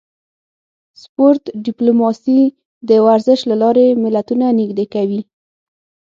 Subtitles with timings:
[1.01, 2.39] سپورت ډیپلوماسي
[2.89, 5.21] د ورزش له لارې ملتونه نږدې کوي